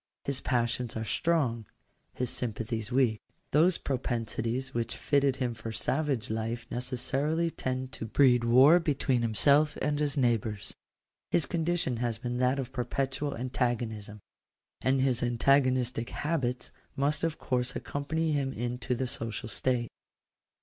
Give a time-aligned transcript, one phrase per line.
[0.23, 1.67] His passions are strong;
[2.15, 3.21] his sympathies weak.
[3.51, 9.77] Those propensities which fitted him for savage life necessarily tend to breed war between himself
[9.79, 10.73] and his neighbours.
[11.29, 14.21] His condition has been that of perpetual antagonism;
[14.81, 19.91] and his antagonistic habits must of course accompany him into the social state.